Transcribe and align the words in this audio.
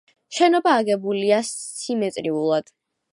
შენობა 0.35 0.71
აგებულია 0.77 1.41
სიმეტრიულად. 1.51 2.73